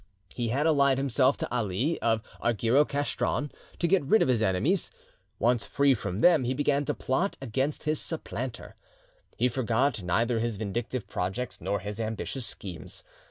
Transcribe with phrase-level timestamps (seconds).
[0.33, 4.89] He had allied himself to Ali of Argyro Castron to get rid of his enemies;
[5.37, 8.75] once free from them, he began to plot against his supplanter.
[9.37, 13.03] He forgot neither his vindictive projects nor his ambitious schemes.